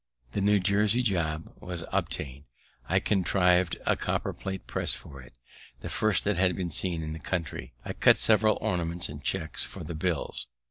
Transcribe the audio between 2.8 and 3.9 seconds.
I contriv'd